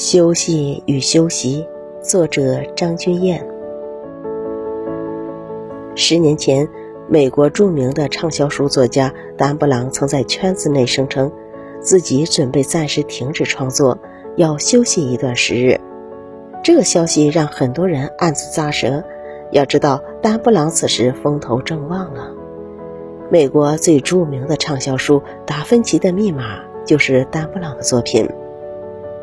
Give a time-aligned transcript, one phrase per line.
[0.00, 1.68] 休息与休息，
[2.00, 3.46] 作者张君燕。
[5.94, 6.66] 十年前，
[7.06, 11.30] 美国著名的畅销书作家丹布朗曾在圈子内声称，
[11.82, 13.98] 自己准备暂时停止创作，
[14.36, 15.78] 要休息一段时日。
[16.64, 19.04] 这个消息让很多人暗自咂舌。
[19.52, 22.32] 要知道，丹布朗此时风头正旺啊！
[23.30, 26.56] 美国最著名的畅销书《达芬奇的密码》
[26.86, 28.26] 就是丹布朗的作品。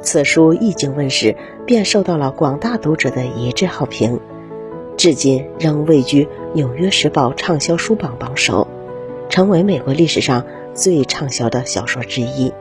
[0.00, 4.20] 此书一经问世，便受到了广大读者的一致好评，
[4.96, 6.24] 至今仍位居
[6.54, 8.68] 《纽约时报》畅销书榜榜首，
[9.28, 12.52] 成为美国历史上最畅销的小说之一。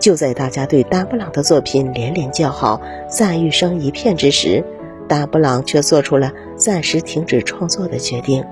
[0.00, 4.64] 就在大家对丹布朗的作品连连叫好、赞誉声一片之时，
[5.06, 8.44] 丹布朗却做出了暂时停止创作的决定。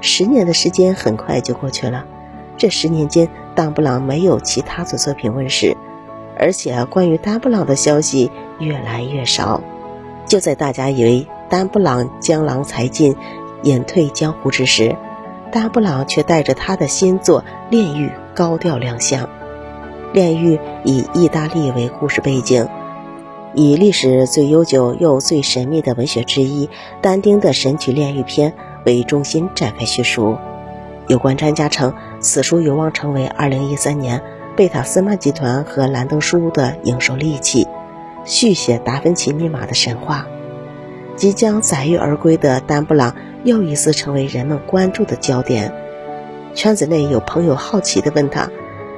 [0.00, 2.06] 十年的时间很快就过去了，
[2.56, 5.76] 这十年间，丹布朗没有其他的作品问世。
[6.38, 9.60] 而且，关于丹布朗的消息越来越少。
[10.26, 13.16] 就在大家以为丹布朗江郎才尽、
[13.62, 14.94] 隐退江湖之时，
[15.50, 19.24] 丹布朗却带着他的新作《炼狱》高调亮相。
[20.12, 22.68] 《炼狱》以意大利为故事背景，
[23.54, 26.70] 以历史最悠久又最神秘的文学之一——
[27.02, 28.52] 但丁的《神曲炼狱篇》
[28.86, 30.36] 为中心展开叙述。
[31.08, 34.22] 有关专家称，此书有望成为2013年。
[34.58, 37.68] 贝塔斯曼集团和兰登书屋的营收利器，
[38.24, 40.26] 续写达芬奇密码的神话。
[41.14, 43.14] 即将载誉而归的丹布朗
[43.44, 45.72] 又一次成为人们关注的焦点。
[46.54, 48.50] 圈子内有朋友好奇地问他：“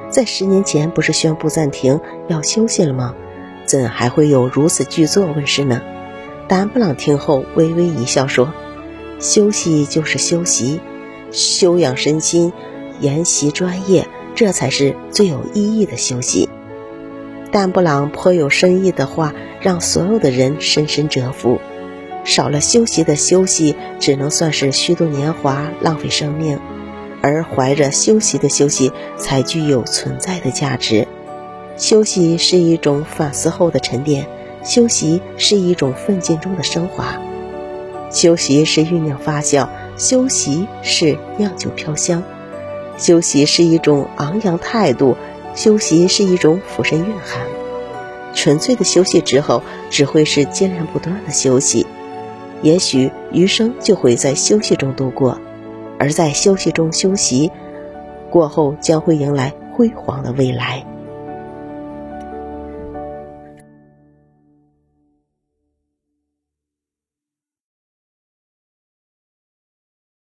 [0.09, 3.13] 在十年前不是宣布暂停要休息了吗？
[3.67, 5.79] 怎还会有如此巨作问世呢？”
[6.49, 8.51] 丹布朗听后微微一笑说
[9.21, 10.81] ：“休息就是休息，
[11.31, 12.51] 休养身心，
[12.99, 14.07] 研习专业。”
[14.41, 16.49] 这才是最有意义的休息。
[17.51, 21.61] 但布朗颇有深意的话，让所有的人深深折服。
[22.23, 26.57] 少了休息的休息，只能算是虚度年华、浪费生命；
[27.21, 31.07] 而怀着休息的休息，才具有存在的价值。
[31.77, 34.25] 休息是一种反思后的沉淀，
[34.63, 37.15] 休息是一种奋进中的升华，
[38.09, 42.23] 休息是酝酿发酵，休息是酿酒飘香。
[42.97, 45.15] 休息是一种昂扬态度，
[45.55, 47.45] 休息是一种俯身蕴含。
[48.33, 51.85] 纯粹的休息之后，只会是接连不断的休息。
[52.61, 55.39] 也许余生就会在休息中度过，
[55.97, 57.51] 而在休息中休息
[58.29, 60.85] 过后，将会迎来辉煌的未来。